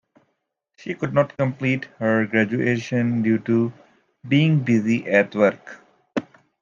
She 0.77 0.95
could 0.95 1.13
not 1.13 1.37
complete 1.37 1.85
her 1.99 2.25
graduation 2.25 3.21
due 3.21 3.37
to 3.41 3.71
being 4.27 4.63
busy 4.63 5.05
at 5.05 5.35
work. 5.35 5.79